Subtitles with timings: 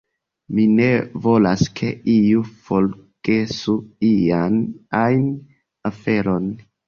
[0.57, 0.85] Mi ne
[1.25, 3.75] volas ke iu forgesu
[4.09, 4.57] ian
[5.03, 5.31] ajn
[5.91, 6.49] aferon.